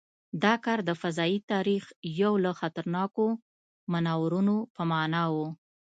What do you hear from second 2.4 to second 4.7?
له خطرناکو مانورونو